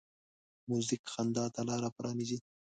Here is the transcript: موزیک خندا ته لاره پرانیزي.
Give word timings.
موزیک 0.69 1.03
خندا 1.13 1.45
ته 1.53 1.61
لاره 1.67 1.89
پرانیزي. 1.95 2.37